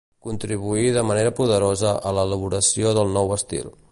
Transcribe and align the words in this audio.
Contribuí 0.25 0.85
de 0.95 1.03
manera 1.09 1.33
poderosa 1.41 1.93
a 2.11 2.15
l'elaboració 2.19 2.97
del 3.01 3.15
nou 3.19 3.37
estil. 3.39 3.71